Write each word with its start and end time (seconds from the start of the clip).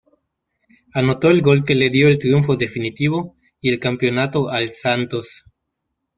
Anotó 0.95 1.29
el 1.29 1.43
gol 1.43 1.61
que 1.61 1.75
le 1.75 1.91
dio 1.91 2.07
el 2.07 2.17
triunfo 2.17 2.55
definitivo 2.55 3.37
y 3.59 3.69
el 3.69 3.77
campeonato 3.79 4.49
al 4.49 4.69
Santos. 4.71 5.45